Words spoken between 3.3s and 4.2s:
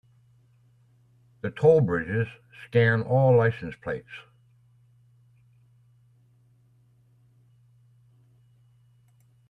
license plates.